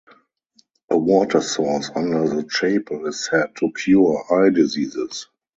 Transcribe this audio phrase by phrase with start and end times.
[0.89, 5.27] A water source under the chapel is said to cure eye diseases.